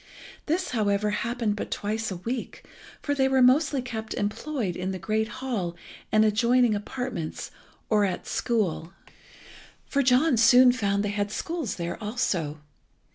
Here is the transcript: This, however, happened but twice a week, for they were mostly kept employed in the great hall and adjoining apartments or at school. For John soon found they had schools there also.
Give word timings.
This, 0.47 0.71
however, 0.71 1.11
happened 1.11 1.55
but 1.55 1.69
twice 1.69 2.09
a 2.09 2.15
week, 2.15 2.65
for 3.03 3.13
they 3.13 3.27
were 3.27 3.39
mostly 3.43 3.83
kept 3.83 4.15
employed 4.15 4.75
in 4.75 4.89
the 4.89 4.97
great 4.97 5.27
hall 5.27 5.75
and 6.11 6.25
adjoining 6.25 6.73
apartments 6.73 7.51
or 7.87 8.03
at 8.03 8.25
school. 8.25 8.93
For 9.85 10.01
John 10.01 10.37
soon 10.37 10.71
found 10.71 11.03
they 11.05 11.09
had 11.09 11.29
schools 11.29 11.75
there 11.75 12.01
also. 12.03 12.61